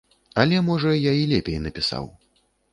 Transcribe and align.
Але, 0.43 0.61
можа, 0.69 0.95
я 0.95 1.13
і 1.21 1.29
лепей 1.35 1.61
напісаў. 1.69 2.13